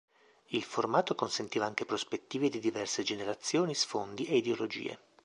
Il 0.47 0.63
formato 0.63 1.13
consentiva 1.13 1.65
anche 1.67 1.85
prospettive 1.85 2.49
di 2.49 2.57
diverse 2.57 3.03
generazioni, 3.03 3.75
sfondi 3.75 4.25
e 4.25 4.37
ideologie. 4.37 4.97